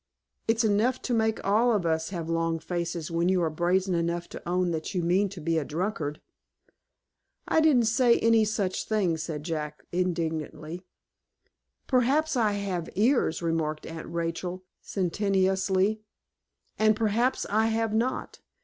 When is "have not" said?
17.67-18.39